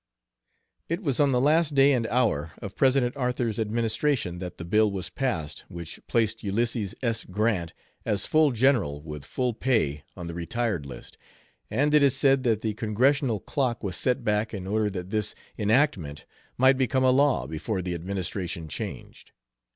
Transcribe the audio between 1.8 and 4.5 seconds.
and hour of President Arthur's administration